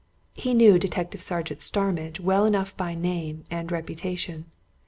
[0.33, 4.45] He knew Detective Sergeant Starmidge well enough by name and reputation.